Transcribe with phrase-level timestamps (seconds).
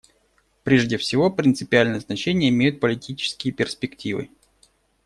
[0.63, 4.31] Прежде всего принципиальное значение имеют политические перспективы.